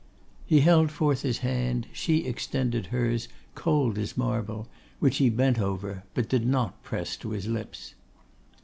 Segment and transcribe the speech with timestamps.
[0.47, 6.05] He held forth his hand; she extended hers, cold as marble, which he bent over,
[6.15, 7.93] but did not press to his lips.